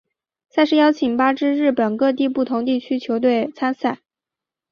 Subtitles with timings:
[0.49, 3.99] 赛事邀请八支日本各地不同地区球队参赛。